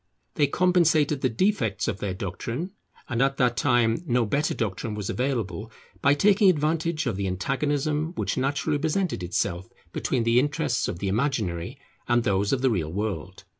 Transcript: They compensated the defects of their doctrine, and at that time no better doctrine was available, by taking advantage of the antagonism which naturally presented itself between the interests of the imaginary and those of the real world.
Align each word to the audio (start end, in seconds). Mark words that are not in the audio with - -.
They 0.33 0.47
compensated 0.47 1.21
the 1.21 1.29
defects 1.29 1.87
of 1.87 1.99
their 1.99 2.15
doctrine, 2.15 2.71
and 3.07 3.21
at 3.21 3.37
that 3.37 3.55
time 3.55 4.01
no 4.07 4.25
better 4.25 4.55
doctrine 4.55 4.95
was 4.95 5.11
available, 5.11 5.71
by 6.01 6.15
taking 6.15 6.49
advantage 6.49 7.05
of 7.05 7.17
the 7.17 7.27
antagonism 7.27 8.13
which 8.15 8.35
naturally 8.35 8.79
presented 8.79 9.21
itself 9.21 9.69
between 9.93 10.23
the 10.23 10.39
interests 10.39 10.87
of 10.87 10.97
the 10.97 11.07
imaginary 11.07 11.77
and 12.07 12.23
those 12.23 12.51
of 12.51 12.63
the 12.63 12.71
real 12.71 12.91
world. 12.91 13.43